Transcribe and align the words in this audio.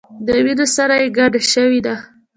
د 0.25 0.27
وینو 0.45 0.65
سره 0.75 0.93
یې 1.01 1.07
ګډه 1.17 1.39
شوې 1.53 1.79
ده. 1.85 1.95